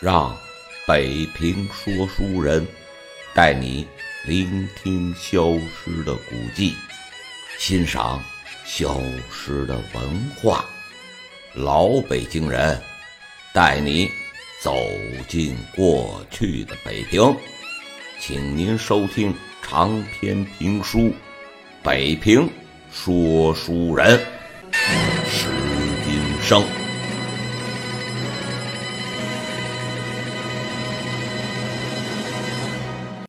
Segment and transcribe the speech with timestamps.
[0.00, 0.34] 让
[0.86, 2.66] 北平说书人
[3.34, 3.86] 带你
[4.24, 6.74] 聆听消失的古迹
[7.58, 8.18] 欣赏
[8.64, 8.98] 消
[9.30, 10.64] 失的文化。
[11.52, 12.80] 老北京人
[13.52, 14.08] 带你
[14.62, 14.74] 走
[15.28, 17.36] 进过去的北平
[18.18, 21.12] 请您收听长篇评书
[21.82, 22.48] 北平
[22.90, 24.18] 说书人
[25.26, 25.46] 石
[26.06, 26.79] 金生。